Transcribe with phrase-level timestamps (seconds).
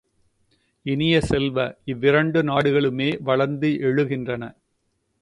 [0.85, 4.43] இனிய செல்வ, இவ்விரண்டு நாடுகளுமே வளர்ந்து எழுகின்றன.